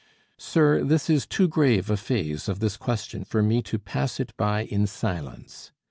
Sir, 0.39 0.83
this 0.83 1.11
is 1.11 1.27
too 1.27 1.47
grave 1.47 1.91
a 1.91 1.95
phase 1.95 2.49
of 2.49 2.57
this 2.59 2.75
question 2.75 3.23
for 3.23 3.43
me 3.43 3.61
to 3.61 3.77
pass 3.77 4.19
it 4.19 4.35
by 4.35 4.63
in 4.63 4.87
silence. 4.87 5.71